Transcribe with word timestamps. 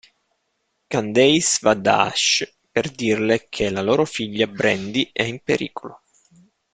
Candace 0.87 1.59
va 1.61 1.75
da 1.75 2.07
Ash 2.07 2.51
per 2.71 2.89
dirle 2.89 3.45
che 3.49 3.69
la 3.69 3.83
loro 3.83 4.03
figlia, 4.03 4.47
Brandy, 4.47 5.07
è 5.13 5.21
in 5.21 5.41
pericolo. 5.43 6.01